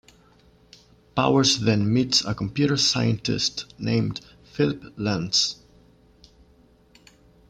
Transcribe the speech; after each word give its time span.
Powers 1.15 1.59
then 1.59 1.93
meets 1.93 2.25
a 2.25 2.33
computer 2.33 2.75
scientist 2.75 3.71
named 3.77 4.19
Philip 4.45 4.93
Lentz. 4.97 5.57